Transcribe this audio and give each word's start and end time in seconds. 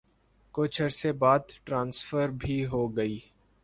کچھ 0.55 0.81
عرصے 0.81 1.11
بعد 1.13 1.39
ٹرانسفر 1.63 2.29
بھی 2.31 2.65
ہو 2.65 2.87
گئی۔ 2.97 3.19